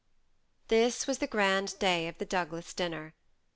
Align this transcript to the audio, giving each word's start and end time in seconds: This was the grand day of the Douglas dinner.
This 0.67 1.05
was 1.05 1.19
the 1.19 1.27
grand 1.27 1.77
day 1.77 2.07
of 2.07 2.17
the 2.17 2.25
Douglas 2.25 2.73
dinner. 2.73 3.13